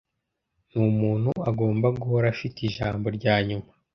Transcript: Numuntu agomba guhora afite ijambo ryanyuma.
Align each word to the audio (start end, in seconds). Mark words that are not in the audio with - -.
Numuntu 0.71 1.31
agomba 1.49 1.87
guhora 1.99 2.25
afite 2.33 2.57
ijambo 2.69 3.05
ryanyuma. 3.17 3.71